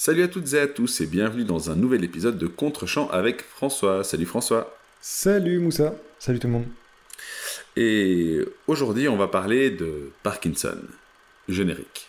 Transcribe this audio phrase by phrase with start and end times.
[0.00, 3.42] Salut à toutes et à tous et bienvenue dans un nouvel épisode de Contre-champ avec
[3.42, 4.04] François.
[4.04, 4.78] Salut François.
[5.00, 5.92] Salut Moussa.
[6.20, 6.66] Salut tout le monde.
[7.74, 8.38] Et
[8.68, 10.78] aujourd'hui, on va parler de Parkinson.
[11.48, 12.08] Générique.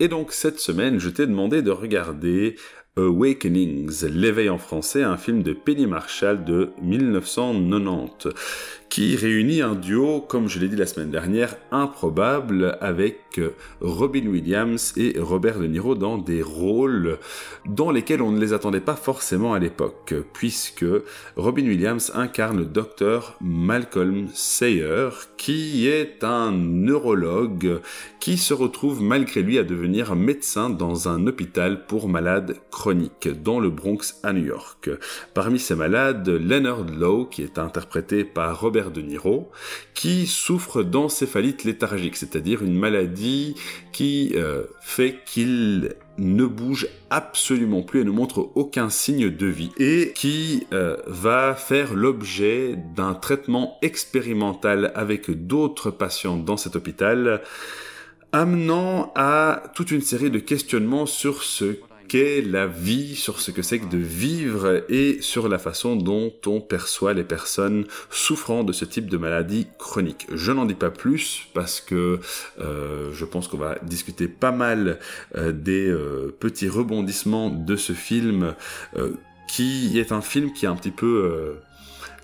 [0.00, 2.56] Et donc cette semaine, je t'ai demandé de regarder
[2.98, 8.34] Awakenings, l'éveil en français, un film de Penny Marshall de 1990
[8.88, 13.40] qui réunit un duo, comme je l'ai dit la semaine dernière, improbable avec
[13.80, 17.18] Robin Williams et Robert De Niro dans des rôles
[17.66, 20.86] dans lesquels on ne les attendait pas forcément à l'époque, puisque
[21.36, 27.80] Robin Williams incarne le docteur Malcolm Sayer, qui est un neurologue
[28.28, 33.58] qui se retrouve malgré lui à devenir médecin dans un hôpital pour malades chroniques dans
[33.58, 34.90] le Bronx à New York.
[35.32, 39.50] Parmi ces malades, Leonard Lowe, qui est interprété par Robert de Niro,
[39.94, 43.54] qui souffre d'encéphalite léthargique, c'est-à-dire une maladie
[43.92, 49.70] qui euh, fait qu'il ne bouge absolument plus et ne montre aucun signe de vie
[49.78, 57.40] et qui euh, va faire l'objet d'un traitement expérimental avec d'autres patients dans cet hôpital
[58.32, 61.76] amenant à toute une série de questionnements sur ce
[62.08, 66.32] qu'est la vie, sur ce que c'est que de vivre et sur la façon dont
[66.46, 70.26] on perçoit les personnes souffrant de ce type de maladie chronique.
[70.32, 72.18] Je n'en dis pas plus parce que
[72.60, 74.98] euh, je pense qu'on va discuter pas mal
[75.36, 78.54] euh, des euh, petits rebondissements de ce film
[79.48, 81.56] qui est un film qui est un petit peu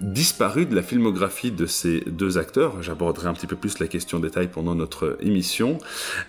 [0.00, 2.82] disparu de la filmographie de ces deux acteurs.
[2.82, 5.78] J'aborderai un petit peu plus la question détail pendant notre émission.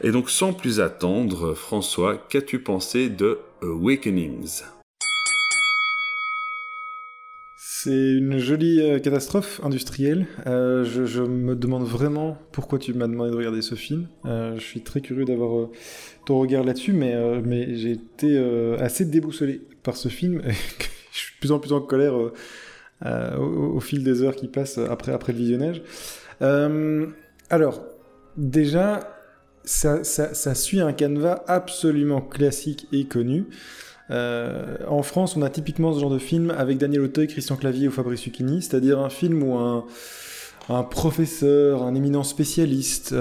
[0.03, 4.63] Et donc sans plus attendre, François, qu'as-tu pensé de Awakenings?
[7.85, 10.25] C'est une jolie euh, catastrophe industrielle.
[10.47, 14.07] Euh, je, me demande vraiment pourquoi tu m'as demandé de regarder ce film.
[14.25, 15.69] Euh, je suis très curieux d'avoir
[16.25, 17.13] ton regard là-dessus, mais,
[17.43, 18.37] mais j'ai été
[18.79, 20.41] assez déboussolé par ce film.
[21.11, 22.15] je suis de plus en plus en colère
[23.05, 25.81] euh, au, fil des heures qui passent après, après le visionnage.
[26.41, 27.05] Euh,
[27.49, 27.83] alors,
[28.35, 29.15] déjà,
[29.63, 33.45] ça, ça, suit un canevas absolument classique et connu.
[34.09, 37.87] Euh, en France, on a typiquement ce genre de film avec Daniel Auteuil, Christian Clavier
[37.87, 39.85] ou Fabrice Lucchini, c'est-à-dire un film où un,
[40.69, 43.15] un, professeur, un éminent spécialiste,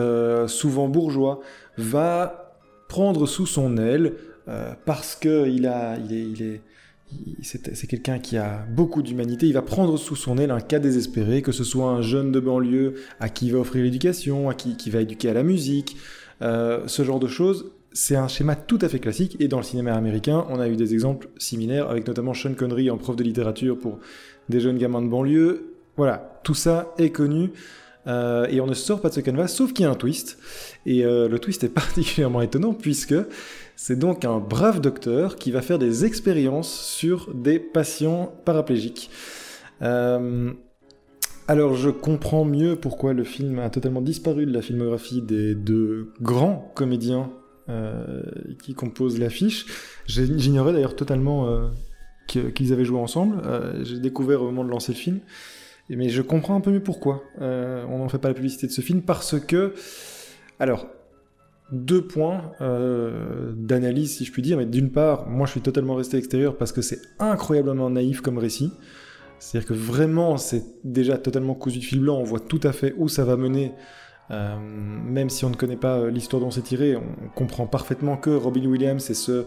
[0.47, 1.41] souvent bourgeois,
[1.77, 2.59] va
[2.89, 4.15] prendre sous son aile
[4.85, 6.61] parce qu'il a, il il est
[7.43, 9.47] c'est quelqu'un qui a beaucoup d'humanité.
[9.47, 12.41] Il va prendre sous son aile un cas désespéré, que ce soit un jeune de
[12.41, 15.97] banlieue à qui il va offrir l'éducation, à qui, qui va éduquer à la musique,
[16.43, 17.71] euh, ce genre de choses.
[17.93, 19.37] C'est un schéma tout à fait classique.
[19.41, 22.91] Et dans le cinéma américain, on a eu des exemples similaires, avec notamment Sean Connery
[22.91, 23.99] en prof de littérature pour
[24.49, 25.75] des jeunes gamins de banlieue.
[25.97, 27.53] Voilà, tout ça est connu.
[28.07, 30.39] Euh, et on ne sort pas de ce canevas, sauf qu'il y a un twist.
[30.87, 33.15] Et euh, le twist est particulièrement étonnant, puisque
[33.77, 39.11] c'est donc un brave docteur qui va faire des expériences sur des patients paraplégiques.
[39.83, 40.53] Euh,
[41.49, 46.13] alors je comprends mieux pourquoi le film a totalement disparu de la filmographie des deux
[46.23, 47.31] grands comédiens
[47.69, 48.23] euh,
[48.63, 49.67] qui composent l'affiche.
[50.07, 51.69] J'ignorais d'ailleurs totalement euh,
[52.27, 53.43] qu'ils avaient joué ensemble.
[53.83, 55.21] J'ai découvert au moment de lancer le film.
[55.91, 58.81] Mais je comprends un peu mieux pourquoi on n'en fait pas la publicité de ce
[58.81, 59.75] film parce que...
[60.61, 60.87] Alors,
[61.73, 64.57] deux points euh, d'analyse, si je puis dire.
[64.57, 68.39] Mais d'une part, moi je suis totalement resté extérieur parce que c'est incroyablement naïf comme
[68.39, 68.73] récit.
[69.39, 72.19] C'est-à-dire que vraiment, c'est déjà totalement cousu de fil blanc.
[72.19, 73.73] On voit tout à fait où ça va mener.
[74.31, 78.31] Euh, même si on ne connaît pas l'histoire dont c'est tiré, on comprend parfaitement que
[78.31, 79.45] Robin Williams est ce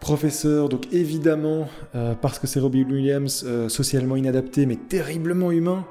[0.00, 5.84] professeur, donc évidemment, euh, parce que c'est Robin Williams, socialement inadapté, mais terriblement humain,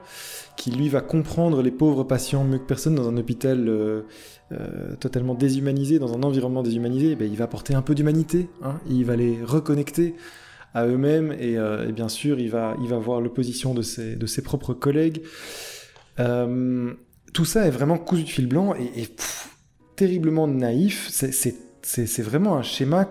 [0.57, 3.69] qui lui va comprendre les pauvres patients mieux que personne dans un hôpital
[4.51, 8.47] euh, euh, totalement déshumanisé, dans un environnement déshumanisé, ben, il va apporter un peu d'humanité,
[8.61, 10.15] hein, il va les reconnecter
[10.73, 14.25] à eux-mêmes et, euh, bien sûr il va, il va voir l'opposition de ses, de
[14.25, 15.23] ses propres collègues.
[16.17, 19.07] tout ça est vraiment cousu de fil blanc et,
[19.95, 21.09] terriblement naïf.
[21.09, 23.07] C'est vraiment un schéma,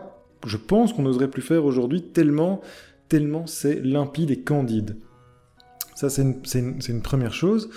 [0.47, 2.61] je pense qu'on n'oserait plus faire aujourd'hui tellement,
[3.09, 4.99] tellement c'est limpide et candide.
[5.95, 6.23] Ça, c'est
[6.59, 7.71] une, première chose.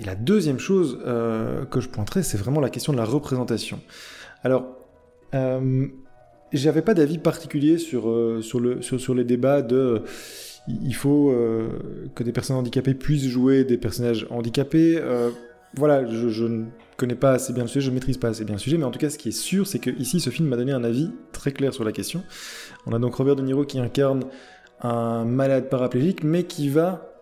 [0.00, 3.80] Et la deuxième chose euh, que je pointerai, c'est vraiment la question de la représentation.
[4.42, 4.76] Alors,
[5.34, 5.86] euh,
[6.52, 10.02] j'avais pas d'avis particulier sur, euh, sur, le, sur, les débats de
[10.66, 11.30] il faut
[12.14, 14.98] que des personnes handicapées puissent jouer des personnages handicapés.
[15.74, 16.64] voilà, je,
[16.96, 18.90] connais pas assez bien le sujet, je maîtrise pas assez bien le sujet, mais en
[18.90, 21.10] tout cas, ce qui est sûr, c'est que ici, ce film m'a donné un avis
[21.32, 22.22] très clair sur la question.
[22.86, 24.22] On a donc Robert De Niro qui incarne
[24.80, 27.13] un malade paraplégique, mais qui va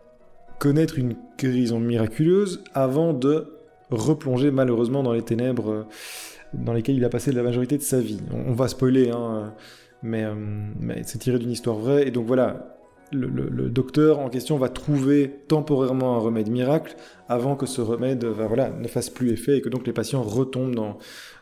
[0.63, 3.49] connaître une guérison miraculeuse avant de
[3.91, 5.83] replonger malheureusement dans les ténèbres euh,
[6.55, 8.21] dans lesquelles il a passé la majorité de sa vie.
[8.31, 9.55] On, va spoiler, hein,
[10.05, 10.35] mais, euh,
[10.79, 12.79] mais c'est tiré d'une histoire vraie, et donc voilà,
[13.11, 16.95] le, docteur en question va trouver temporairement un remède miracle
[17.29, 20.77] avant que ce remède voilà, ne fasse plus effet et que donc les patients retombent
[20.77, 20.97] dans,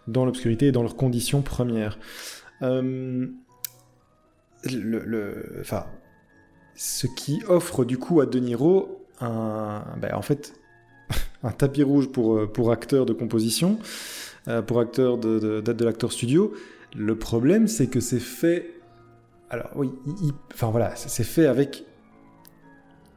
[0.09, 1.99] dans l'obscurité et dans leurs conditions premières.
[2.63, 3.27] Euh,
[4.65, 5.85] le, enfin,
[6.75, 10.55] ce qui offre du coup à De Niro un, ben, en fait,
[11.43, 13.79] un tapis rouge pour, pour acteur de composition,
[14.49, 16.53] euh, pour acteur de, de, de l'acteur studio.
[16.97, 18.81] Le problème, c'est que c'est fait
[19.51, 19.91] alors oui,
[20.55, 21.85] enfin voilà, c'est fait avec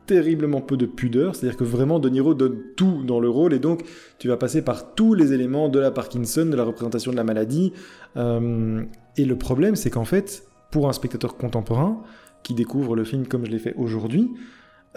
[0.08, 3.60] terriblement peu de pudeur, c'est-à-dire que vraiment De Niro donne tout dans le rôle et
[3.60, 3.84] donc
[4.20, 7.24] tu vas passer par tous les éléments de la Parkinson, de la représentation de la
[7.24, 7.72] maladie.
[8.18, 8.84] Euh,
[9.16, 12.02] et le problème, c'est qu'en fait, pour un spectateur contemporain
[12.42, 14.32] qui découvre le film comme je l'ai fait aujourd'hui,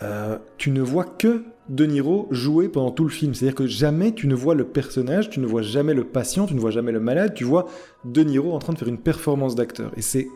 [0.02, 3.34] euh, tu ne vois que De Niro jouer pendant tout le film.
[3.34, 6.54] C'est-à-dire que jamais tu ne vois le personnage, tu ne vois jamais le patient, tu
[6.54, 7.66] ne vois jamais le malade, tu vois
[8.04, 9.92] De Niro en train de faire une performance d'acteur.
[9.96, 10.28] Et c'est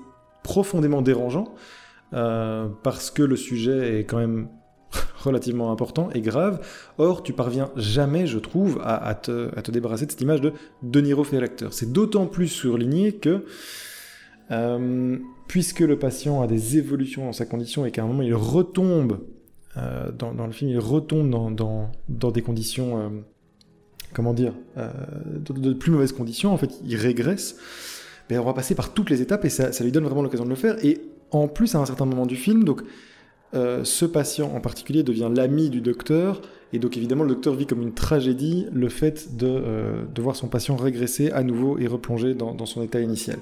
[0.43, 1.55] profondément dérangeant,
[2.15, 4.49] euh, parce que le sujet est quand même
[5.19, 6.67] relativement important et grave.
[6.97, 11.01] Or, tu parviens jamais, je trouve, à, te, à débarrasser de cette image de De
[11.03, 11.75] Niro fait l'acteur.
[11.75, 13.45] C'est d'autant plus surligné que,
[14.51, 18.35] euh, puisque le patient a des évolutions dans sa condition et qu'à un moment il
[18.35, 19.21] retombe
[19.77, 23.13] euh, dans, le film, il retombe dans, des conditions,
[24.13, 27.57] comment dire, de, de, plus mauvaises conditions, en fait, il régresse
[28.39, 30.57] on va passer par toutes les étapes et ça, lui donne vraiment l'occasion de le
[30.57, 30.77] faire.
[30.85, 31.01] Et
[31.31, 32.83] en plus, à un certain moment du film, donc
[33.55, 36.41] euh, ce patient en particulier devient l'ami du docteur,
[36.73, 40.47] et donc évidemment le docteur vit comme une tragédie le fait euh, de voir son
[40.47, 43.39] patient régresser à nouveau et replonger dans, son état initial.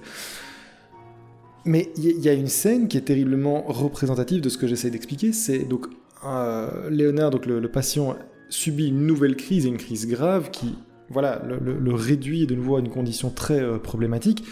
[1.64, 5.32] Mais il y, a une scène qui est terriblement représentative de ce que j'essaie d'expliquer,
[5.32, 5.86] c'est donc
[6.26, 8.16] euh, Léonard, donc le, patient,
[8.48, 10.76] subit une nouvelle crise, et une crise grave qui
[11.10, 14.44] voilà, le, réduit de nouveau à une condition très problématique,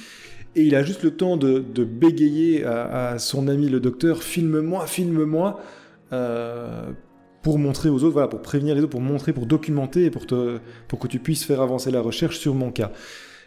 [0.56, 5.60] et il a juste le temps de, bégayer à, son ami le docteur filme-moi, filme-moi,
[6.12, 6.90] euh,
[7.42, 10.26] pour montrer aux autres, voilà, pour prévenir les autres, pour montrer, pour documenter, pour,
[10.88, 12.90] pour que tu puisses faire avancer la recherche sur mon cas.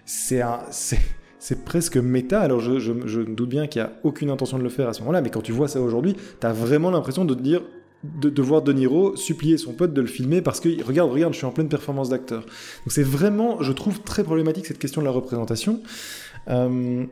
[0.05, 2.41] C'est presque méta.
[2.41, 4.93] Alors je, je, je doute bien qu'il n'y a aucune intention de le faire à
[4.93, 7.61] ce moment-là, mais quand tu vois ça aujourd'hui, tu as vraiment l'impression de te dire,
[8.03, 11.37] de, voir De Niro supplier son pote de le filmer parce que regarde, regarde, je
[11.37, 12.41] suis en pleine performance d'acteur.
[12.41, 15.81] Donc c'est vraiment, je trouve très problématique cette question de la représentation.
[16.49, 17.05] Euh,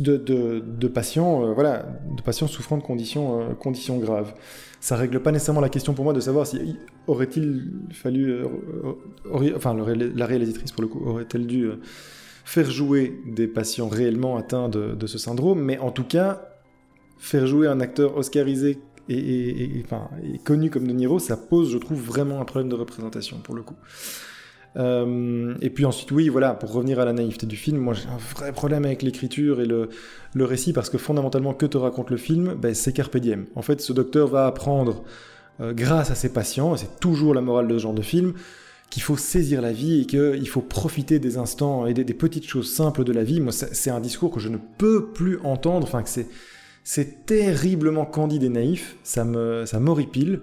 [0.00, 1.86] de, patients, euh, voilà,
[2.16, 4.34] de patients souffrant de conditions, euh, conditions graves.
[4.80, 6.76] Ça règle pas nécessairement la question pour moi de savoir si
[7.06, 8.44] aurait-il fallu,
[9.56, 11.70] enfin la réalisatrice pour le coup, aurait-elle dû
[12.44, 16.48] faire jouer des patients réellement atteints de, ce syndrome, mais en tout cas,
[17.18, 18.78] faire jouer un acteur oscarisé
[19.08, 19.84] et,
[20.44, 23.62] connu comme De Niro, ça pose, je trouve, vraiment un problème de représentation pour le
[23.62, 23.76] coup.
[24.76, 28.08] Euh, et puis ensuite, oui, voilà, pour revenir à la naïveté du film, moi j'ai
[28.08, 29.88] un vrai problème avec l'écriture et le,
[30.34, 32.54] le, récit parce que fondamentalement, que te raconte le film?
[32.54, 33.46] Ben, C'est Carpe Diem.
[33.54, 35.02] En fait, ce docteur va apprendre,
[35.60, 38.34] euh, grâce à ses patients, et c'est toujours la morale de ce genre de film,
[38.90, 42.72] qu'il faut saisir la vie et qu'il faut profiter des instants et des, petites choses
[42.72, 43.40] simples de la vie.
[43.40, 46.28] Moi, c'est un discours que je ne peux plus entendre, enfin que c'est.
[46.88, 50.42] C'est terriblement candide et naïf, ça me ça m'horripile.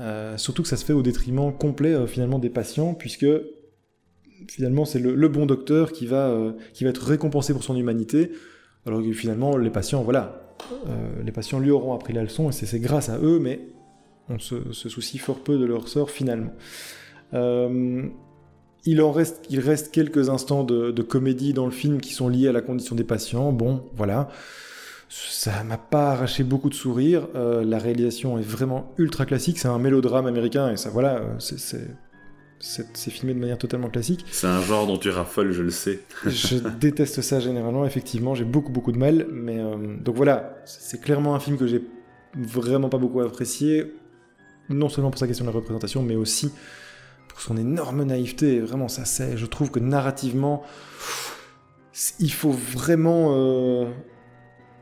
[0.00, 3.28] Euh, surtout que ça se fait au détriment complet euh, finalement des patients, puisque
[4.48, 8.32] finalement c'est le, bon docteur qui va, euh, qui va être récompensé pour son humanité,
[8.84, 10.42] alors que finalement les patients, voilà,
[11.24, 13.60] les patients lui auront appris la leçon et c'est grâce à eux, mais
[14.28, 16.52] on se, soucie fort peu de leur sort finalement.
[17.32, 22.48] il en reste, il reste quelques instants de, comédie dans le film qui sont liés
[22.48, 23.52] à la condition des patients.
[23.52, 24.30] Bon, voilà
[25.10, 27.26] ça m'a pas arraché beaucoup de sourires.
[27.34, 29.58] Euh, la réalisation est vraiment ultra classique.
[29.58, 31.34] C'est un mélodrame américain et ça, voilà, euh,
[32.60, 34.24] c'est filmé de manière totalement classique.
[34.30, 36.04] C'est un genre dont tu raffoles, je le sais.
[36.26, 38.36] je déteste ça généralement, effectivement.
[38.36, 39.26] J'ai beaucoup, beaucoup de mal.
[39.32, 41.82] Mais euh, donc voilà, c'est clairement un film que j'ai
[42.36, 43.92] vraiment pas beaucoup apprécié.
[44.68, 46.52] Non seulement pour sa question de la représentation, mais aussi
[47.26, 48.60] pour son énorme naïveté.
[48.60, 49.36] Vraiment, ça c'est.
[49.36, 50.62] Je trouve que narrativement,
[52.20, 53.90] il faut vraiment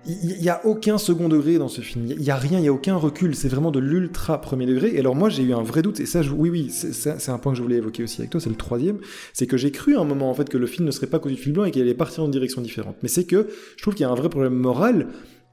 [0.08, 2.06] il n'y a aucun second degré dans ce film.
[2.08, 3.34] Il n'y a rien, il n'y a aucun recul.
[3.34, 4.94] C'est vraiment de l'ultra premier degré.
[4.94, 6.00] Et alors moi, j'ai eu un vrai doute.
[6.00, 8.40] Et ça, oui, oui, c'est un point que je voulais évoquer aussi avec toi.
[8.40, 8.98] C'est le troisième.
[9.34, 11.18] C'est que j'ai cru à un moment en fait que le film ne serait pas
[11.18, 12.96] connu du film blanc et qu'il allait partir une direction différente.
[13.02, 15.08] Mais c'est que je trouve qu'il y a un vrai problème moral.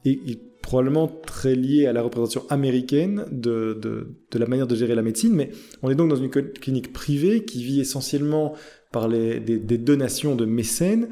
[0.06, 5.04] Et, probablement très lié à la représentation américaine de, de, la manière de gérer la
[5.04, 5.52] médecine, mais
[5.84, 8.56] on est donc dans une clinique privée qui vit essentiellement
[8.92, 11.10] par les, des donations de mécènes.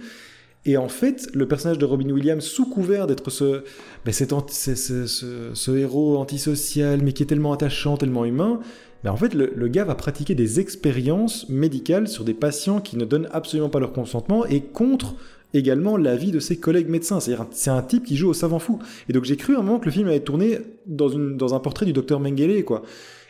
[0.66, 3.64] Et en fait, le personnage de Robin Williams, sous couvert d'être ce,
[4.06, 8.62] ben cet ce, ce, ce, héros antisocial, mais qui est tellement attachant, tellement humain,
[9.04, 12.96] ben en fait, le, le, gars va pratiquer des expériences médicales sur des patients qui
[12.96, 15.16] ne donnent absolument pas leur consentement et contre
[15.54, 17.20] également l'avis de ses collègues médecins.
[17.20, 18.80] C'est-à-dire, c'est un type qui joue au savant fou.
[19.10, 21.54] Et donc, j'ai cru à un moment que le film avait tourné dans, une, dans
[21.54, 22.84] un portrait du docteur Mengele, quoi.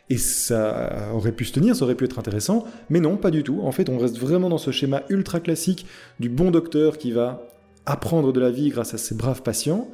[0.10, 3.44] Et ça aurait pu se tenir, ça aurait pu être intéressant, mais non, pas du
[3.44, 3.62] tout.
[3.62, 5.86] En fait, on reste vraiment dans ce schéma ultra classique
[6.20, 7.48] du bon docteur qui va
[7.86, 9.90] apprendre de la vie grâce à ses braves patients.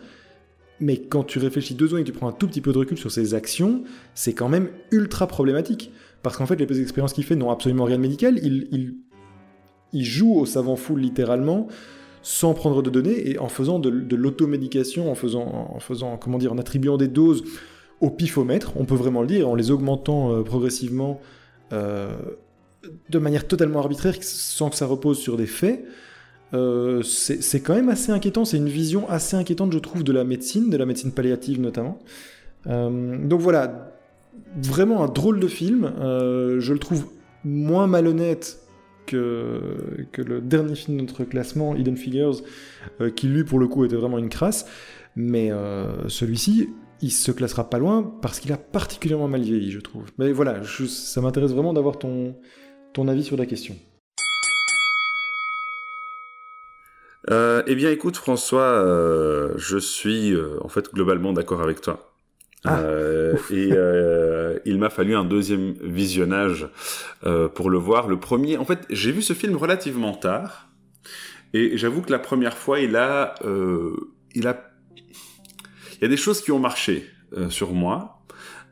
[0.79, 2.77] Mais quand tu réfléchis deux secondes et que tu prends un tout petit peu de
[2.77, 3.83] recul sur ses actions,
[4.15, 5.91] c'est quand même ultra problématique.
[6.23, 8.39] Parce qu'en fait, les expériences qu'il fait n'ont absolument rien de médical.
[8.41, 11.67] Il, joue au savant fou littéralement
[12.21, 16.37] sans prendre de données et en faisant de, de l'automédication, en faisant, en faisant, comment
[16.37, 17.43] dire, en attribuant des doses
[18.01, 21.19] au pifomètre, on peut vraiment le dire, en les augmentant euh, progressivement
[21.73, 22.15] euh,
[23.09, 25.83] de manière totalement arbitraire, sans que ça repose sur des faits.
[26.53, 30.23] Euh, c'est quand même assez inquiétant, c'est une vision assez inquiétante, je trouve, de la
[30.23, 31.99] médecine, de la médecine palliative notamment.
[32.65, 33.93] donc voilà,
[34.55, 35.91] vraiment un drôle de film.
[35.99, 37.05] je le trouve
[37.43, 38.59] moins malhonnête
[39.05, 42.41] que, que, le dernier film de notre classement, Hidden Figures,
[43.15, 44.65] qui lui, pour le coup, était vraiment une crasse.
[45.15, 45.51] Mais
[46.07, 46.69] celui-ci,
[47.01, 50.05] il se classera pas loin parce qu'il a particulièrement mal vieilli, je trouve.
[50.17, 52.35] Mais voilà, ça m'intéresse vraiment d'avoir ton,
[52.93, 53.75] ton avis sur la question.
[57.29, 62.13] Euh, eh bien, écoute, François, euh, je suis euh, en fait globalement d'accord avec toi.
[62.65, 62.81] Ah,
[63.51, 63.71] et
[64.65, 66.67] il m'a fallu un deuxième visionnage
[67.53, 68.09] pour le voir.
[68.09, 70.67] Le premier, en fait, j'ai vu ce film relativement tard,
[71.53, 73.35] et j'avoue que la première fois, il a,
[74.35, 74.68] il a
[76.01, 78.15] y a des choses qui ont marché euh, sur moi.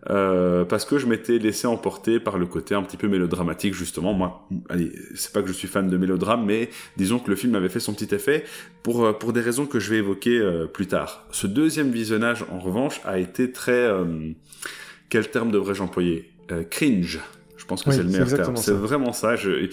[0.09, 4.13] Euh, parce que je m'étais laissé emporter par le côté un petit peu mélodramatique justement.
[4.13, 7.55] Moi, allez, c'est pas que je suis fan de mélodrame, mais disons que le film
[7.55, 8.45] avait fait son petit effet
[8.83, 10.39] pour euh, pour des raisons que je vais évoquer
[10.71, 11.25] plus tard.
[11.31, 13.89] Ce deuxième visionnage, en revanche, a été très
[15.09, 16.31] quel terme devrais-je employer?
[16.69, 17.19] Cringe.
[17.57, 18.55] Je pense que c'est le meilleur terme.
[18.55, 19.35] C'est vraiment ça.
[19.35, 19.69] Je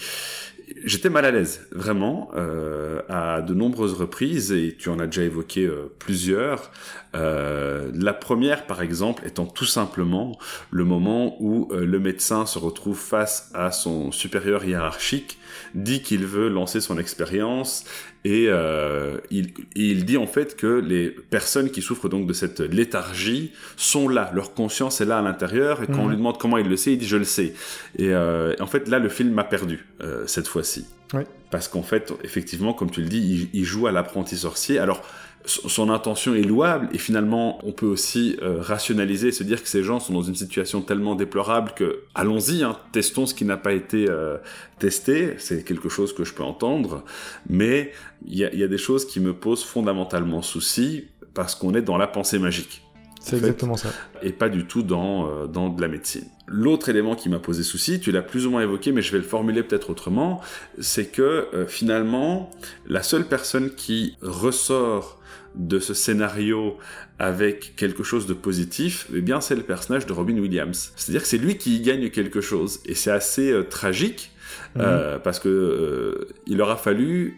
[0.85, 5.23] j'étais mal à l'aise, vraiment, euh, à de nombreuses reprises, et tu en as déjà
[5.23, 6.71] évoqué euh, plusieurs.
[7.15, 10.37] Euh, la première, par exemple, étant tout simplement
[10.71, 15.39] le moment où le médecin se retrouve face à son supérieur hiérarchique,
[15.73, 17.85] dit qu'il veut lancer son expérience,
[18.25, 22.59] et euh, il, il, dit en fait que les personnes qui souffrent donc de cette
[22.59, 26.09] léthargie sont là, leur conscience est là à l'intérieur, et quand on mhm.
[26.09, 27.53] lui demande comment il le sait, il dit je le sais.
[27.99, 30.87] Et euh, en fait là, le film m'a perdu euh, cette fois-ci.
[31.13, 31.21] Oui.
[31.51, 34.79] Parce qu'en fait, effectivement, comme tu le dis, il, il joue à l'apprenti sorcier.
[34.79, 35.03] Alors,
[35.47, 39.69] son intention est louable et finalement on peut aussi euh, rationaliser et se dire que
[39.69, 43.57] ces gens sont dans une situation tellement déplorable que allons-y, hein, testons ce qui n'a
[43.57, 44.37] pas été euh,
[44.79, 47.03] testé, c'est quelque chose que je peux entendre,
[47.49, 47.91] mais
[48.25, 51.81] il y a, y a, des choses qui me posent fondamentalement souci parce qu'on est
[51.81, 52.84] dans la pensée magique.
[53.25, 53.89] C'est exactement ça.
[54.21, 56.25] Et pas du tout dans, euh, dans de la médecine.
[56.47, 59.17] L'autre élément qui m'a posé souci, tu l'as plus ou moins évoqué, mais je vais
[59.17, 60.41] le formuler peut-être autrement,
[60.79, 62.51] c'est que finalement,
[62.87, 65.19] la seule personne qui ressort
[65.55, 66.77] de ce scénario
[67.19, 70.91] avec quelque chose de positif, eh bien c'est le personnage de Robin Williams.
[70.95, 74.31] C'est-à-dire que c'est lui qui y gagne quelque chose et c'est assez euh, tragique
[74.77, 75.21] euh, mhm.
[75.23, 77.37] parce que euh, il aura fallu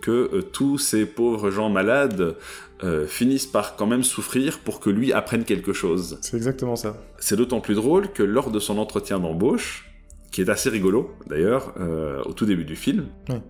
[0.00, 2.34] que tous ces pauvres gens malades
[3.06, 6.18] finissent par quand même souffrir pour que lui apprenne quelque chose.
[6.22, 6.96] C'est exactement ça.
[7.18, 9.90] C'est d'autant plus drôle que lors de son entretien d'embauche,
[10.30, 13.06] qui est assez rigolo d'ailleurs, euh, au tout début du film.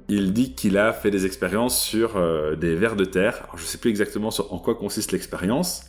[0.08, 3.40] Il dit qu'il a fait des expériences sur euh, des vers de terre.
[3.44, 5.84] Alors, je sais plus exactement en quoi consiste l'expérience.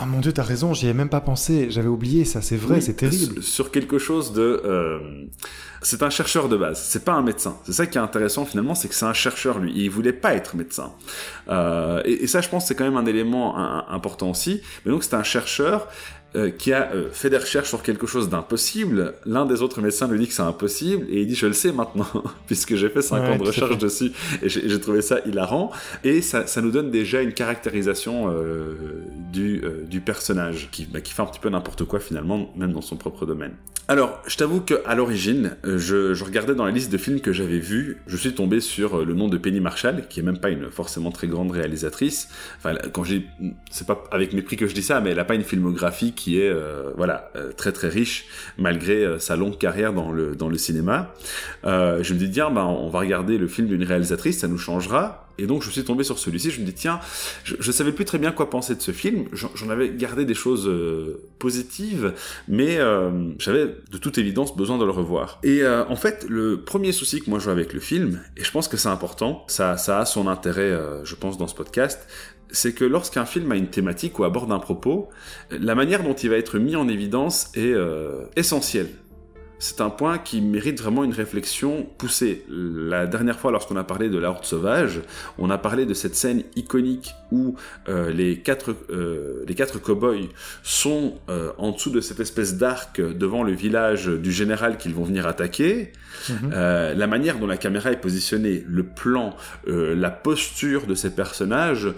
[0.00, 2.80] Oh mon dieu, t'as raison, j'y ai même pas pensé, j'avais oublié ça, c'est vrai,
[2.80, 3.42] c'est terrible.
[3.42, 4.62] Sur quelque chose de...
[4.64, 4.98] Euh,
[5.82, 7.58] c'est un chercheur de base, c'est pas un médecin.
[7.64, 10.34] C'est ça qui est intéressant finalement, c'est que c'est un chercheur lui, il voulait pas
[10.34, 10.92] être médecin.
[11.48, 13.56] Euh, et, et, ça je pense c'est quand même un élément
[13.88, 14.62] important aussi.
[14.84, 15.88] Mais donc c'est un chercheur
[16.36, 19.14] euh, qui a euh, fait des recherches sur quelque chose d'impossible.
[19.26, 21.72] L'un des autres médecins lui dit que c'est impossible et il dit je le sais
[21.72, 22.06] maintenant
[22.46, 25.72] puisque j'ai fait 5 ans de recherche dessus et j'ai trouvé ça hilarant
[26.04, 28.76] et ça, ça, nous donne déjà une caractérisation euh,
[29.30, 32.72] du, euh, du, personnage qui, bah, qui fait un petit peu n'importe quoi finalement même
[32.72, 33.52] dans son propre domaine.
[33.88, 37.32] Alors je t'avoue que à l'origine je, je, regardais dans la liste de films que
[37.32, 40.50] j'avais vus je suis tombé sur le nom de Penny Marshall qui est même pas
[40.50, 42.28] une forcément très grande réalisatrice.
[42.58, 43.26] Enfin quand j'ai
[43.70, 46.40] c'est pas avec mépris que je dis ça mais elle a pas une filmographie qui
[46.40, 46.54] est
[46.96, 48.26] voilà très très riche
[48.58, 51.12] malgré sa longue carrière dans le dans le cinéma.
[51.64, 55.26] je me dis tiens, ben, on va regarder le film d'une réalisatrice, ça nous changera.
[55.38, 57.00] Et donc je suis tombé sur celui-ci, je me dis tiens,
[57.44, 60.68] je, savais plus très bien quoi penser de ce film, j'en avais gardé des choses
[60.68, 62.14] euh, positives,
[62.48, 65.38] mais euh, j'avais de toute évidence besoin de le revoir.
[65.42, 68.50] Et euh, en fait, le premier souci que moi j'ai avec le film, et je
[68.50, 72.06] pense que c'est important, ça a son intérêt, je pense, dans ce podcast,
[72.50, 75.08] c'est que lorsqu'un film a une thématique ou aborde un propos,
[75.50, 77.74] la manière dont il va être mis en évidence est
[78.36, 78.90] essentielle
[79.60, 82.44] c'est un point qui mérite vraiment une réflexion poussée.
[82.48, 85.02] La dernière fois, lorsqu'on a parlé de la horde sauvage,
[85.38, 87.56] on a parlé de cette scène iconique où
[87.88, 90.28] euh, les quatre euh, les quatre cow-boys
[90.62, 95.04] sont euh, en dessous de cette espèce d'arc devant le village du général qu'ils vont
[95.04, 95.92] venir attaquer.
[96.28, 96.50] Mhm.
[96.50, 99.36] la manière dont la caméra est positionnée, le plan,
[99.66, 101.88] la posture de ces personnages,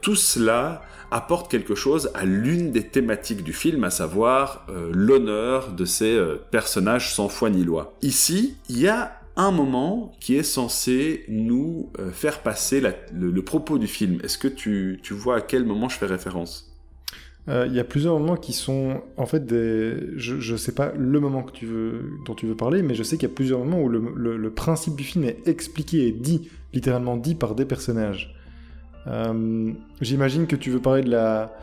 [0.00, 5.72] tout cela apporte quelque chose à l'une des thématiques du film, à savoir euh, l'honneur
[5.72, 7.94] de ces euh, personnages sans foi ni loi.
[8.02, 13.78] Ici, il y a un moment qui est censé nous euh, faire passer le, propos
[13.78, 14.20] du film.
[14.22, 16.66] Est-ce que tu, vois à quel moment je fais référence?
[17.48, 19.96] Il y a plusieurs moments qui sont en fait des.
[20.16, 23.02] Je ne sais pas le moment que tu veux, dont tu veux parler, mais je
[23.02, 26.48] sais qu'il y a plusieurs moments où le, principe du film est expliqué et dit,
[26.72, 28.39] littéralement dit par des personnages.
[29.06, 31.56] Euh, j'imagine que tu veux parler de la.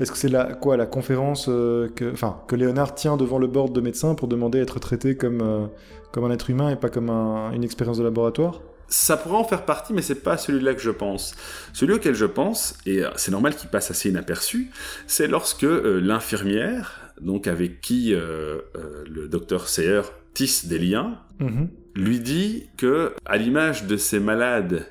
[0.00, 3.46] Est-ce que c'est la quoi la conférence euh, que enfin que Léonard tient devant le
[3.46, 5.66] board de médecins pour demander à être traité comme euh,
[6.12, 8.60] comme un être humain et pas comme une expérience de laboratoire?
[8.88, 11.34] Ça pourrait en faire partie, mais c'est pas celui-là que je pense.
[11.72, 14.70] Celui auquel je pense, et c'est normal qu'il passe assez inaperçu,
[15.06, 20.02] c'est lorsque l'infirmière, donc avec qui le docteur Sayer
[20.34, 21.68] tisse des liens, mm-hmm.
[21.94, 24.86] lui dit que, à l'image de ces malades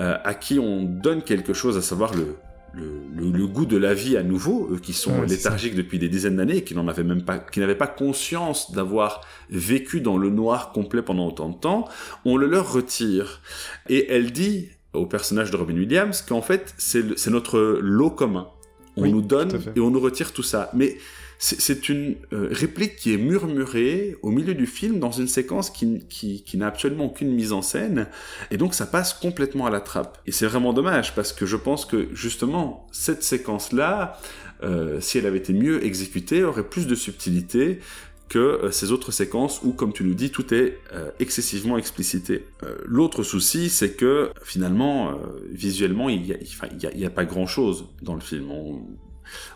[0.00, 2.36] euh, à qui on donne quelque chose, à savoir le,
[2.74, 6.58] le, goût de la vie à nouveau, eux qui sont léthargiques depuis des dizaines d'années
[6.58, 9.20] et qui n'en avaient même pas, qui n'avaient pas conscience d'avoir
[9.50, 11.88] vécu dans le noir complet pendant autant de temps,
[12.24, 13.40] on le leur retire.
[13.88, 18.48] Et elle dit au personnage de Robin Williams qu'en fait c'est notre lot commun.
[18.96, 20.70] On nous donne et on nous retire tout ça.
[20.74, 20.96] Mais
[21.44, 26.06] c'est une euh, réplique qui est murmurée au milieu du film dans une séquence qui,
[26.08, 28.06] qui, n'a absolument aucune mise en scène
[28.52, 31.56] et donc ça passe complètement à la trappe et c'est vraiment dommage parce que je
[31.56, 34.20] pense que justement cette séquence là
[34.62, 37.80] euh, si elle avait été mieux exécutée aurait plus de subtilité
[38.28, 40.78] que euh, ces autres séquences où, comme tu nous dis, tout est
[41.18, 42.46] excessivement explicité.
[42.84, 45.18] L'autre souci, c'est que finalement,
[45.50, 48.50] visuellement, il n'y a, pas grand-chose dans le film.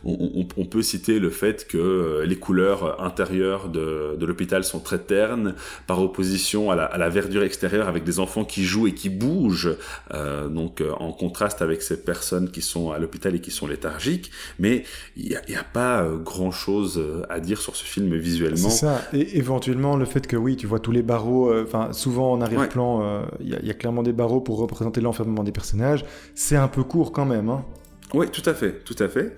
[0.05, 5.55] On, peut citer le fait que euh, les couleurs intérieures de, l'hôpital sont très ternes,
[5.87, 9.77] par opposition à la, verdure extérieure avec des enfants qui jouent et qui bougent,
[10.13, 13.67] euh, donc euh, en contraste avec ces personnes qui sont à l'hôpital et qui sont
[13.67, 14.31] léthargiques.
[14.59, 14.85] Mais
[15.17, 18.71] il n'y a, pas grand-chose à dire sur ce film visuellement.
[18.71, 19.03] C'est ça.
[19.13, 23.27] Et éventuellement, le fait que oui, tu vois tous les barreaux, enfin souvent en arrière-plan,
[23.41, 26.05] il y, a clairement des barreaux pour représenter l'enfermement des personnages.
[26.35, 27.49] C'est un peu court quand même.
[27.49, 27.65] Hein.
[28.15, 29.37] Oui, tout à fait, tout à fait.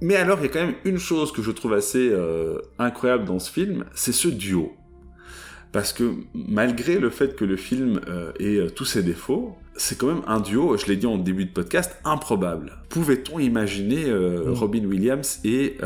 [0.00, 3.24] Mais alors, il y a quand même une chose que je trouve assez euh, incroyable
[3.24, 4.74] dans ce film, c'est ce duo.
[5.72, 9.98] Parce que malgré le fait que le film euh, ait euh, tous ses défauts, c'est
[9.98, 12.72] quand même un duo, je l'ai dit en début de podcast, improbable.
[12.88, 14.52] Pouvait-on imaginer mm.
[14.52, 15.76] Robin Williams et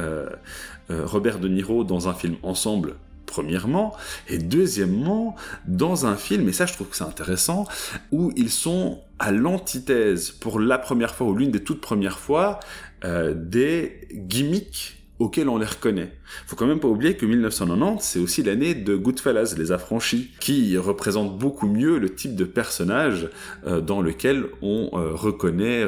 [0.89, 2.95] Robert De Niro dans un film ensemble?
[3.31, 3.97] Premièrement,
[4.29, 7.67] et deuxièmement, dans un film, et ça je trouve que c'est intéressant,
[8.11, 12.61] où ils sont à l'antithèse pour la première fois, ou l'une des toutes premières fois,
[13.05, 16.13] euh, des gimmicks auxquels on les reconnaît.
[16.47, 20.77] Faut quand même pas oublier que 1990, c'est aussi l'année de Goodfellas, Les Affranchis, qui
[20.77, 23.29] représente beaucoup mieux le type de personnage
[23.67, 25.85] euh, dans lequel on euh, reconnaît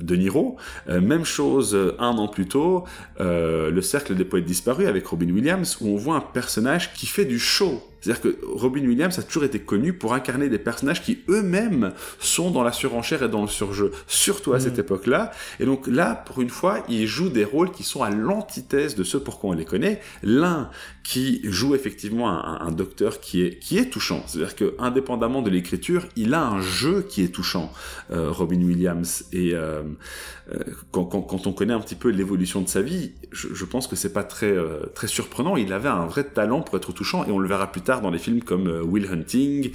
[0.00, 0.56] De Niro.
[0.88, 2.84] même chose un an plus tôt,
[3.18, 7.24] Le Cercle des Poètes Disparus avec Robin Williams, où on voit un personnage qui fait
[7.24, 11.18] du show c'est-à-dire que Robin Williams a toujours été connu pour incarner des personnages qui
[11.28, 14.60] eux-mêmes sont dans la surenchère et dans le surjeu, surtout à mm.
[14.60, 15.32] cette époque-là.
[15.58, 19.04] Et donc là, pour une fois, il joue des rôles qui sont à l'antithèse de
[19.04, 20.00] ceux pour quoi on les connaît.
[20.22, 20.70] L'un
[21.02, 24.22] qui joue effectivement un, docteur qui est, qui est touchant.
[24.26, 27.72] C'est-à-dire que indépendamment de l'écriture, il a un jeu qui est touchant,
[28.12, 29.24] euh, Robin Williams.
[29.32, 29.82] Et euh,
[30.52, 30.58] euh,
[30.92, 34.12] quand, quand, on connaît un petit peu l'évolution de sa vie, je, pense que c'est
[34.12, 34.54] pas très,
[34.94, 35.56] très surprenant.
[35.56, 38.10] Il avait un vrai talent pour être touchant et on le verra plus tard dans
[38.10, 39.72] des films comme Will Hunting.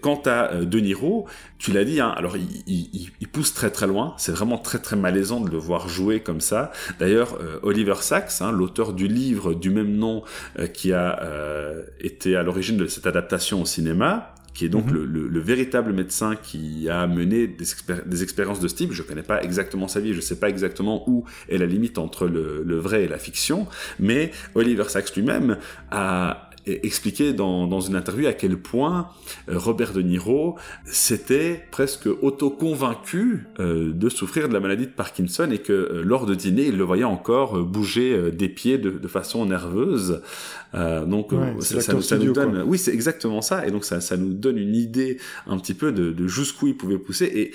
[0.00, 1.26] Quant à De Niro,
[1.58, 5.40] tu l'as dit, hein, alors il, pousse très très loin, c'est vraiment très très malaisant
[5.40, 6.72] de le voir jouer comme ça.
[6.98, 10.24] D'ailleurs, Oliver Sacks, hein, l'auteur du livre du même nom
[10.66, 11.20] qui a
[12.00, 14.94] été à l'origine de cette adaptation au cinéma, qui est donc Mhm.
[14.94, 17.64] le, le- le véritable médecin qui a mené des,
[18.06, 18.92] des expériences de ce type.
[18.92, 22.26] Je connais pas exactement sa vie, je sais pas exactement où est la limite entre
[22.26, 23.68] le, le vrai et la fiction,
[24.00, 25.58] mais Oliver Sacks lui-même
[25.92, 26.47] a
[26.82, 29.08] expliqué dans, dans une interview à quel point
[29.48, 35.48] euh, Robert De Niro s'était presque auto-convaincu euh, de souffrir de la maladie de Parkinson
[35.52, 39.08] et que euh, lors de dîner, il le voyait encore bouger des pieds de, de
[39.08, 40.22] façon nerveuse.
[40.74, 42.64] Euh, donc Ouais, ça, nous donne, quoi.
[42.64, 43.66] oui, c'est exactement ça.
[43.66, 46.76] Et donc ça, ça nous donne une idée un petit peu de, de jusqu'où il
[46.76, 47.52] pouvait pousser et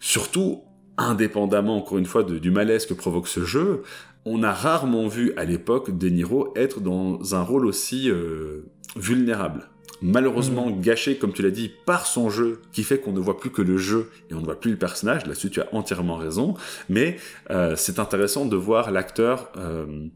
[0.00, 0.62] surtout
[0.96, 3.82] indépendamment encore une fois de- du malaise que provoque ce jeu,
[4.24, 9.68] on a rarement vu à l'époque De Niro être dans un rôle aussi euh, vulnérable.
[10.02, 13.50] Malheureusement gâché, comme tu l'as dit, par son jeu, qui fait qu'on ne voit plus
[13.50, 15.26] que le jeu et on ne voit plus le personnage.
[15.26, 16.54] Là-dessus, tu as entièrement raison.
[16.88, 17.18] Mais
[17.50, 20.06] euh, c'est intéressant de voir l'acteur euh,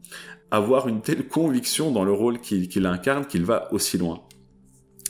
[0.49, 4.21] avoir une telle conviction dans le rôle qu'il qu'il incarne qu'il va aussi loin.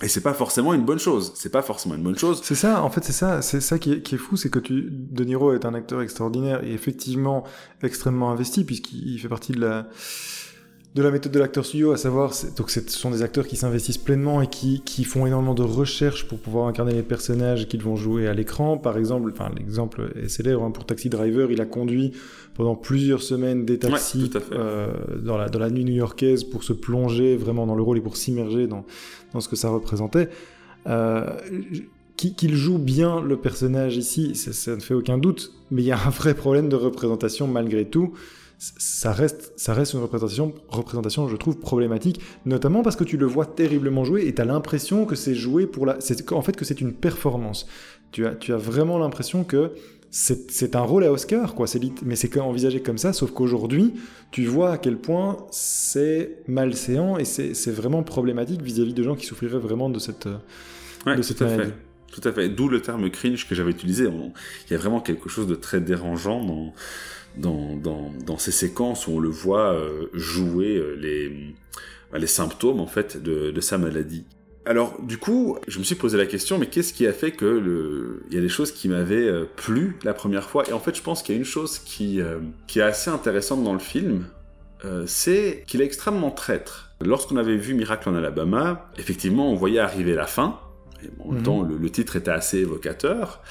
[0.04, 1.32] Et c'est pas forcément une bonne chose.
[1.36, 2.42] C'est pas forcément une bonne chose.
[2.44, 5.24] C'est ça, en fait, c'est ça, c'est ça qui est, fou, c'est que tu, De
[5.24, 7.46] Niro est un acteur extraordinaire et effectivement
[7.82, 9.88] extrêmement investi puisqu'il fait partie de la
[10.96, 13.98] de la méthode de l'acteur studio, à savoir, donc ce sont des acteurs qui s'investissent
[13.98, 17.98] pleinement et qui, qui font énormément de recherches pour pouvoir incarner les personnages qu'ils vont
[17.98, 18.78] jouer à l'écran.
[18.78, 22.14] Par exemple, enfin l'exemple est célèbre hein, pour Taxi Driver, il a conduit
[22.54, 26.72] pendant plusieurs semaines des taxis Ouais, euh, dans, la, dans la nuit new-yorkaise pour se
[26.72, 28.86] plonger vraiment dans le rôle et pour s'immerger dans,
[29.34, 30.30] dans ce que ça représentait.
[30.88, 31.26] Euh,
[32.16, 35.86] qui- qu'il joue bien le personnage ici, ça, ça ne fait aucun doute, mais il
[35.88, 38.14] y a un vrai problème de représentation malgré tout.
[38.58, 43.26] Ça reste, ça reste une représentation, représentation, je trouve, problématique, notamment parce que tu le
[43.26, 45.98] vois terriblement jouer et tu as l'impression que c'est joué pour la.
[46.32, 47.68] En fait, que c'est une performance.
[48.12, 49.74] Tu as, tu as vraiment l'impression que
[50.10, 51.68] c'est un rôle à Oscar, quoi.
[52.06, 53.94] Mais c'est envisagé comme ça, sauf qu'aujourd'hui,
[54.32, 59.26] tu vois à quel point c'est malséant et c'est vraiment problématique vis-à-vis de gens qui
[59.26, 60.30] souffriraient vraiment de cette,
[61.06, 61.72] Ouais, de cette tout à maladie.
[61.72, 62.22] fait.
[62.22, 62.48] Tout à fait.
[62.48, 64.06] D'où le terme cringe que j'avais utilisé.
[64.06, 66.74] Il y a vraiment quelque chose de très dérangeant dans,
[67.38, 71.54] dans, ces séquences où on le voit euh, jouer euh, les,
[72.12, 74.26] bah, les symptômes en fait de, sa maladie.
[74.66, 78.22] Alors du coup, je me suis posé la question, mais qu'est-ce qui a fait que
[78.30, 80.68] il y a des choses qui m'avaient euh, plu la première fois?
[80.68, 83.74] Et en fait, je pense qu'il y a une chose qui, est assez intéressante dans
[83.74, 84.26] le film,
[85.08, 86.92] c'est qu'il est extrêmement traître.
[87.02, 90.60] Lorsqu'on avait vu Miracle en Alabama, effectivement, on voyait arriver la fin.
[91.06, 91.44] Et en même Mhm.
[91.44, 93.42] temps, le, le titre était assez évocateur.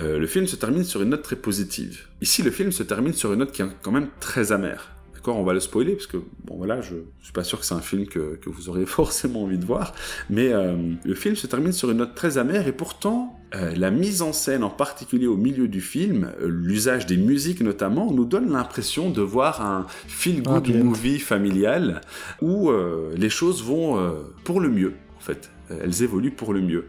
[0.00, 2.06] Euh, le film se termine sur une note très positive.
[2.20, 4.90] Ici, le film se termine sur une note qui est quand même très amère.
[5.14, 7.64] D'accord, on va le spoiler parce que bon voilà, je, je suis pas sûr que
[7.64, 9.94] c'est un film que, que vous aurez forcément envie de voir,
[10.28, 13.90] mais euh, le film se termine sur une note très amère et pourtant euh, la
[13.90, 18.26] mise en scène, en particulier au milieu du film, euh, l'usage des musiques notamment, nous
[18.26, 20.84] donne l'impression de voir un feel-good end.
[20.84, 22.02] movie familial
[22.42, 22.70] où
[23.16, 23.98] les choses vont
[24.44, 25.50] pour le mieux en fait.
[25.70, 26.88] Euh, Elles évoluent pour le mieux.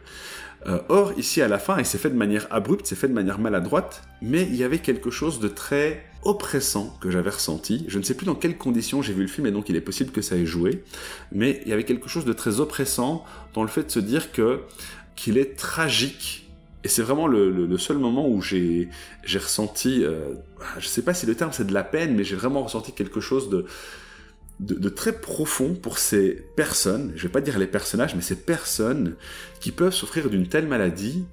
[0.68, 3.14] Euh, or, ici à la fin, et c'est fait de manière abrupte, c'est fait de
[3.14, 7.86] manière maladroite, mais il y avait quelque chose de très oppressant que j'avais ressenti.
[7.88, 9.82] Je ne sais plus dans quelles conditions j'ai vu le film, et donc il est
[9.82, 10.84] possible que ça ait joué,
[11.32, 14.32] mais il y avait quelque chose de très oppressant dans le fait de se dire
[14.32, 14.62] que
[15.16, 16.50] qu'il est tragique.
[16.84, 18.90] Et c'est vraiment le, seul moment où j'ai
[19.36, 20.34] ressenti, euh,
[20.80, 23.20] je sais pas si le terme c'est de la peine, mais j'ai vraiment ressenti quelque
[23.22, 23.66] chose de,
[24.60, 28.38] de, de très profond pour ces personnes, je vais pas dire les personnages, mais ces
[28.38, 29.16] personnes
[29.60, 31.26] qui peuvent souffrir d'une telle maladie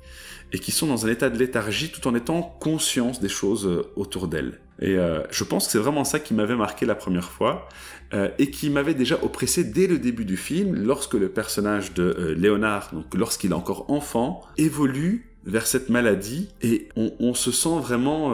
[0.53, 3.91] et qui sont dans un état de léthargie tout en étant conscience des choses euh,
[3.97, 4.61] autour d'elles.
[4.83, 7.69] Et euh, je pense que c'est vraiment ça qui m'avait marqué la première fois
[8.15, 12.03] euh, et qui m'avait déjà oppressé dès le début du film lorsque le personnage de
[12.03, 17.53] euh, Léonard, donc lorsqu'il est encore enfant, évolue vers cette maladie et on, on se
[17.53, 18.33] sent vraiment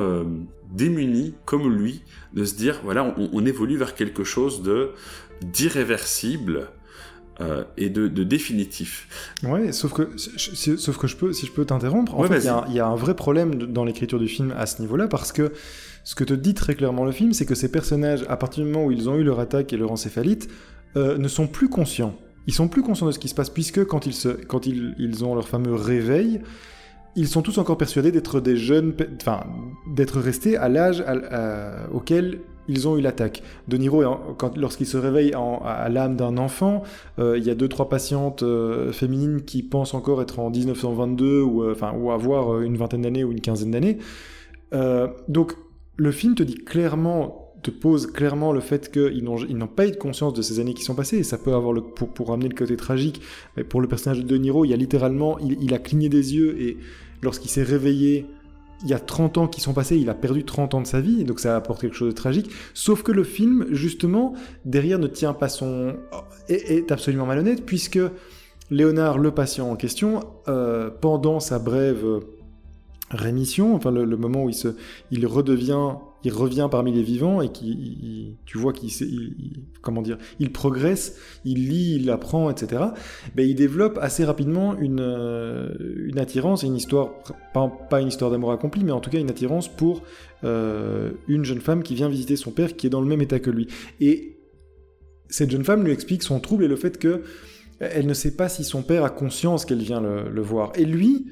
[0.70, 2.02] euh, démuni comme lui
[2.35, 4.90] de se dire voilà on, on évolue vers quelque chose de
[5.68, 6.68] d'irréversible
[7.40, 9.37] euh, et de, de définitif.
[9.44, 12.38] Ouais, sauf que, je- sauf que je peux, si je peux t'interrompre, en Ouais, fait,
[12.38, 14.52] il y, a un- il y a un vrai problème de- dans l'écriture du film
[14.57, 15.52] à ce niveau-là, parce que
[16.02, 18.70] ce que te dit très clairement le film, c'est que ces personnages, à partir du
[18.70, 20.48] moment où ils ont eu leur attaque et leur encéphalite,
[20.96, 22.16] euh, ne sont plus conscients.
[22.48, 24.96] Ils sont plus conscients de ce qui se passe, puisque quand ils, se, quand ils,
[24.98, 26.40] ils ont leur fameux réveil,
[27.18, 29.44] ils sont tous encore persuadés d'être des jeunes, enfin,
[29.92, 31.04] d'être restés à l'âge
[31.92, 33.42] auquel ils ont eu l'attaque.
[33.66, 34.04] De Niro,
[34.57, 36.83] lorsqu'il se réveille à l'âme d'un enfant,
[37.18, 41.40] euh, il y a deux trois patientes euh, féminines qui pensent encore être en 1922
[41.40, 43.98] ou euh, enfin ou avoir une vingtaine d'années ou une quinzaine d'années.
[45.28, 45.54] Donc
[45.96, 49.96] le film te dit clairement te pose clairement le fait qu'ils n'ont pas eu de
[49.96, 52.48] conscience de ces années qui sont passées et ça peut avoir le pour pour amener
[52.48, 53.20] le côté tragique
[53.57, 56.37] mais pour le personnage de De Niro il y a littéralement il a cligné des
[56.37, 56.78] yeux et
[57.22, 58.26] lorsqu'il s'est réveillé
[58.85, 61.00] il y a 30 ans qui sont passés, il a perdu 30 ans de sa
[61.00, 62.48] vie, donc ça apporte quelque chose de tragique.
[62.74, 65.96] Sauf que le film, justement, derrière ne tient pas son...
[66.48, 67.98] est, absolument malhonnête, puisque
[68.70, 70.20] Léonard, le patient en question,
[71.00, 72.20] pendant sa brève
[73.11, 74.68] rémission, enfin le, moment où il, se,
[75.11, 78.90] il redevient, il revient parmi les vivants et qui, tu vois qu'il,
[79.83, 82.83] comment dire, il progresse, il lit, il apprend, etc.
[83.37, 85.68] Ben, il développe assez rapidement une, euh,
[86.07, 87.11] une attirance et une histoire,
[87.54, 90.02] pas, une histoire d'amour accompli, mais en tout cas une attirance pour
[90.44, 93.38] euh, une jeune femme qui vient visiter son père qui est dans le même état
[93.38, 93.68] que lui.
[94.00, 94.38] Et
[95.28, 97.22] cette jeune femme lui explique son trouble et le fait que
[97.81, 100.72] elle ne sait pas si son père a conscience qu'elle vient le voir.
[100.74, 101.26] Et lui,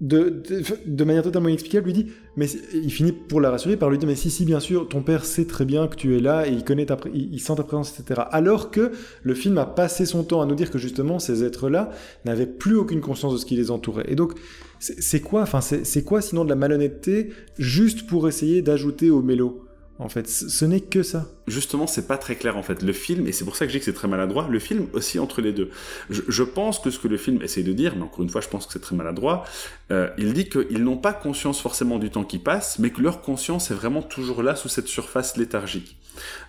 [0.00, 0.42] de,
[0.86, 2.06] de, manière totalement inexplicable, lui dit,
[2.36, 5.02] mais il finit pour la rassurer par lui dire, mais si, si, bien sûr, ton
[5.02, 7.64] père sait très bien que tu es là et il connaît ta, il, sent ta
[7.64, 8.22] présence, etc.
[8.30, 11.90] Alors que le film a passé son temps à nous dire que justement ces êtres-là
[12.24, 14.06] n'avaient plus aucune conscience de ce qui les entourait.
[14.08, 14.34] Et donc,
[14.78, 19.67] c'est quoi, enfin, c'est quoi sinon de la malhonnêteté juste pour essayer d'ajouter au mélo?
[19.98, 20.28] En fait.
[20.28, 21.26] Ce n'est que ça.
[21.46, 22.82] Justement, c'est pas très clair en fait.
[22.82, 24.86] Le film, et c'est pour ça que je dis que c'est très maladroit, le film
[24.92, 25.70] aussi entre les deux.
[26.08, 28.48] Je, pense que ce que le film essaie de dire, mais encore une fois, je
[28.48, 29.44] pense que c'est très maladroit,
[29.90, 33.22] euh, il dit qu'ils n'ont pas conscience forcément du temps qui passe, mais que leur
[33.22, 35.96] conscience est vraiment toujours là sous cette surface léthargique.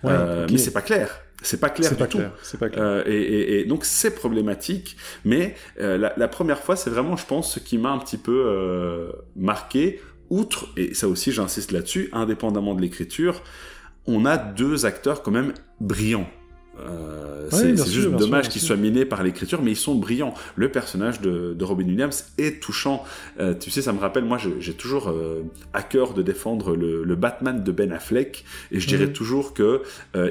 [0.04, 1.20] Euh, mais c'est pas clair.
[1.42, 2.20] C'est pas clair du tout.
[2.42, 2.84] C'est pas clair.
[2.84, 4.96] Euh, et, donc c'est problématique.
[5.24, 9.10] Mais la, la, première fois, c'est vraiment, je pense, ce qui m'a un petit peu
[9.34, 13.42] marqué outre, et ça aussi j'insiste là-dessus, indépendamment de l'écriture,
[14.06, 16.28] on a deux acteurs quand même brillants.
[16.78, 20.34] Euh, c'est juste dommage qu'ils soient minés par l'écriture, mais ils sont brillants.
[20.56, 23.04] Le personnage de, Robin Williams est touchant.
[23.38, 27.14] Euh, tu sais, ça me rappelle, moi, j'ai toujours euh, à cœur de défendre le,
[27.20, 29.12] Batman de Ben Affleck, et je dirais mhm.
[29.12, 29.82] toujours que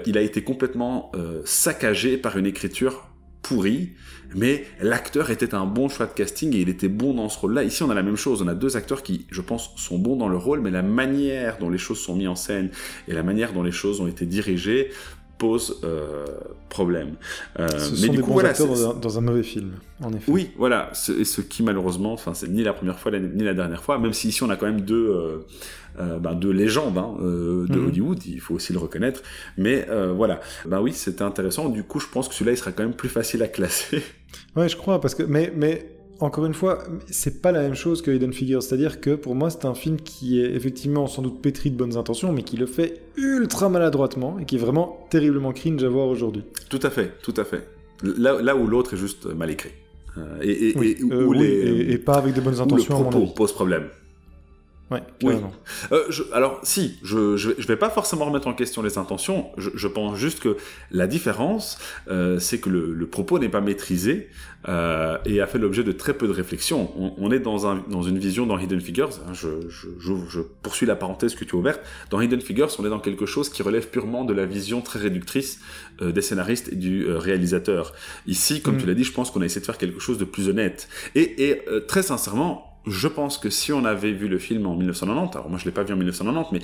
[0.07, 1.11] il a été complètement
[1.45, 3.07] saccagé par une écriture
[3.41, 3.91] pourri,
[4.35, 7.63] mais l'acteur était un bon choix de casting et il était bon dans ce rôle-là.
[7.63, 8.41] Ici, on a la même chose.
[8.41, 11.57] On a deux acteurs qui, je pense, sont bons dans le rôle, mais la manière
[11.57, 12.69] dont les choses sont mises en scène
[13.07, 14.91] et la manière dont les choses ont été dirigées
[15.39, 16.25] pose euh,
[16.67, 17.15] problème.
[17.59, 19.71] Euh, ce mais sont du des coup, bons acteurs dans un, mauvais film,
[20.03, 20.29] en effet.
[20.31, 20.89] Oui, voilà.
[20.93, 24.13] Ce, ce qui, malheureusement, enfin, c'est ni la première fois ni la dernière fois, même
[24.13, 25.09] si ici on a quand même deux.
[25.09, 25.47] Euh,
[25.99, 27.87] euh, ben, de légende hein, euh, de mhm.
[27.87, 29.21] Hollywood, il faut aussi le reconnaître.
[29.57, 31.69] Mais euh, voilà, ben oui, c'était intéressant.
[31.69, 34.03] Du coup, je pense que celui-là, il sera quand même plus facile à classer.
[34.55, 38.03] Ouais, je crois, parce que mais mais encore une fois, c'est pas la même chose
[38.03, 38.61] que Hidden Figures.
[38.61, 41.97] C'est-à-dire que pour moi, c'est un film qui est effectivement sans doute pétri de bonnes
[41.97, 46.07] intentions, mais qui le fait ultra maladroitement et qui est vraiment terriblement cringe à voir
[46.07, 46.43] aujourd'hui.
[46.69, 47.67] Tout à fait, tout à fait.
[48.03, 49.71] Là, là où l'autre est juste mal écrit.
[50.43, 52.99] et, et, et, pas avec de bonnes intentions.
[52.99, 53.85] le propos pose problème.
[54.91, 55.35] Ouais, oui.
[55.91, 59.51] Euh, je, alors, si, je, je, vais pas forcément remettre en question les intentions.
[59.57, 60.57] Je, je pense juste que
[60.89, 61.77] la différence,
[62.09, 64.29] euh, c'est que le, le propos n'est pas maîtrisé
[64.67, 66.91] euh, et a fait l'objet de très peu de réflexion.
[66.97, 69.11] On, on, est dans, un, dans une vision dans Hidden Figures.
[69.27, 71.81] Hein, je, je, poursuis la parenthèse que tu as ouverte.
[72.09, 74.99] Dans Hidden Figures, on est dans quelque chose qui relève purement de la vision très
[74.99, 75.59] réductrice
[76.01, 77.93] euh, des scénaristes et du euh, réalisateur.
[78.27, 78.79] Ici, comme mm.
[78.79, 80.89] tu l'as dit, je pense qu'on a essayé de faire quelque chose de plus honnête.
[81.15, 84.75] Et, et euh, très sincèrement, je pense que si on avait vu le film en
[84.75, 86.61] 1990, alors moi je l'ai pas vu en 1990, mais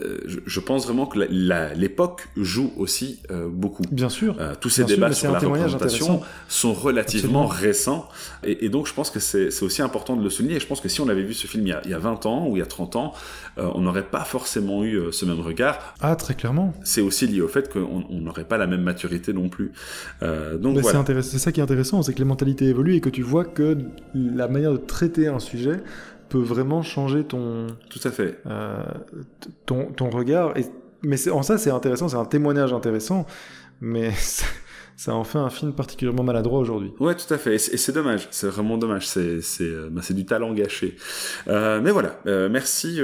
[0.00, 3.82] euh, je, pense vraiment que l'époque joue aussi euh, beaucoup.
[3.90, 4.36] Bien sûr.
[4.38, 8.08] Euh, tous ces débats sur la représentation sont relativement récents,
[8.44, 10.56] et, donc je pense que c'est aussi important de le souligner.
[10.56, 11.94] Et je pense que si on avait vu ce film il y a, il y
[11.94, 13.12] a 20 ans ou il y a 30 ans,
[13.56, 15.94] on n'aurait pas forcément eu ce même regard.
[16.00, 16.74] Ah, très clairement.
[16.84, 19.72] C'est aussi lié au fait qu'on n'aurait pas la même maturité non plus.
[20.22, 21.04] donc voilà.
[21.22, 23.78] C'est ça qui est intéressant, c'est que les mentalités évoluent et que tu vois que
[24.14, 25.55] la manière de traiter un sujet
[26.28, 28.38] peut vraiment changer ton tout à fait.
[28.46, 28.82] euh,
[29.64, 30.56] ton, ton regard.
[30.56, 30.66] Et
[31.02, 33.26] mais en ça c'est intéressant c'est un témoignage intéressant
[33.80, 34.10] mais
[34.96, 36.90] ça en fait un film particulièrement maladroit aujourd'hui.
[37.00, 37.56] Ouais, tout à fait.
[37.56, 38.28] Et c'est dommage.
[38.30, 39.06] C'est vraiment dommage.
[39.06, 40.96] C'est c'est euh, bah, du talent gâché.
[41.48, 42.18] Euh, mais voilà.
[42.26, 42.98] Euh, merci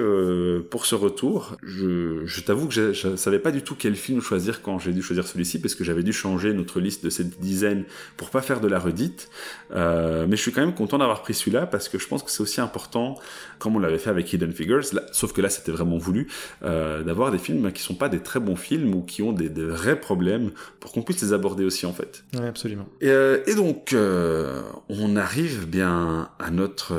[0.71, 1.57] pour ce retour.
[1.63, 5.03] Je, t'avoue que je, je savais pas du tout quel film choisir quand j'ai dû
[5.03, 7.85] choisir celui-ci parce que j'avais dû changer notre liste de cette dizaine
[8.17, 9.29] pour pas faire de la redite.
[9.71, 12.43] Mais je suis quand même content d'avoir pris celui-là parce que je pense que c'est
[12.43, 13.19] aussi important,
[13.59, 14.85] comme on l'avait fait avec Hidden Figures.
[15.13, 16.29] Sauf que là, c'était vraiment voulu
[16.63, 20.01] d'avoir des films qui sont pas des très bons films ou qui ont des vrais
[20.01, 22.25] problèmes pour qu'on puisse les aborder aussi en fait.
[22.35, 22.87] Oui, absolument.
[23.01, 26.95] Et, euh, donc, euh, on arrive bien à notre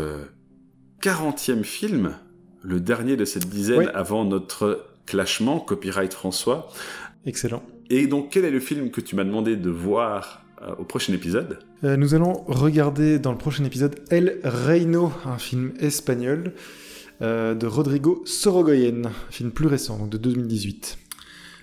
[1.01, 2.15] 40e film,
[2.61, 6.69] le dernier de cette dizaine avant notre clashement, copyright François.
[7.25, 7.63] Excellent.
[7.89, 11.13] Et donc, quel est le film que tu m'as demandé de voir euh, au prochain
[11.13, 11.59] épisode?
[11.81, 16.53] Nous allons regarder dans le prochain épisode El Reino, un film espagnol
[17.19, 20.97] de Rodrigo Sorogoyen, un film plus récent, donc de 2018.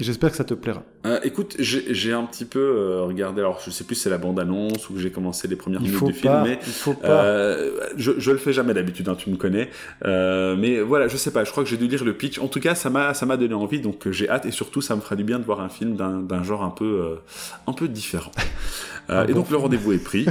[0.04, 0.82] J'espère que ça te plaira.
[1.06, 4.18] euh, écoute, j'ai un petit peu euh, regardé, alors je sais plus si c'est la
[4.18, 7.24] bande-annonce ou que j'ai commencé les premières minutes du film, mais il faut pas.
[7.24, 9.70] Euh, je, je le fais jamais d'habitude, hein, tu me connais.
[10.04, 12.38] mais voilà, je sais pas, je crois que j'ai dû lire le pitch.
[12.38, 14.96] En tout cas, ça m'a ça m'a donné envie, donc j'ai hâte et surtout ça
[14.96, 17.18] me fera du bien de voir un film d'un genre un peu
[17.66, 18.32] un peu différent.
[19.10, 20.26] Ah et donc le rendez-vous est pris.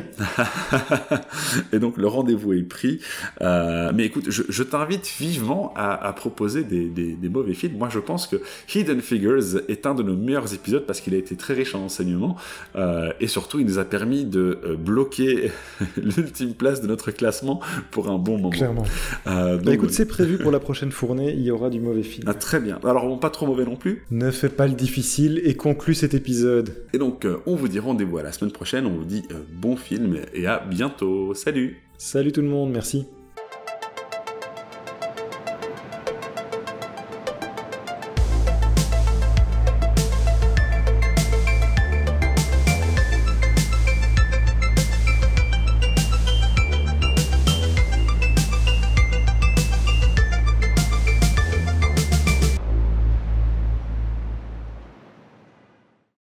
[1.74, 3.02] et donc le rendez-vous est pris.
[3.42, 7.78] mais écoute, je, je t'invite vivement à, à proposer des, des, des, mauvais films.
[7.78, 8.38] Moi, je pense que
[8.74, 11.84] Hidden Figures est un de nos meilleurs épisode parce qu'il a été très riche en
[11.84, 12.36] enseignements
[12.76, 15.52] euh, et surtout il nous a permis de euh, bloquer
[15.98, 17.60] l'ultime place de notre classement
[17.92, 18.50] pour un bon moment.
[18.50, 18.86] Clairement.
[19.28, 22.26] Euh, bah, écoute, c'est prévu pour la prochaine fournée, il y aura du mauvais film.
[22.28, 22.80] Ah, très bien.
[22.84, 24.04] Alors pas trop mauvais non plus.
[24.12, 26.74] Ne fais pas le difficile et conclue cet épisode.
[26.94, 30.48] Et donc on vous dit rendez-vous à la semaine on vous dit bon film et
[30.48, 31.34] à bientôt.
[31.34, 33.08] Salut Salut tout le monde, merci.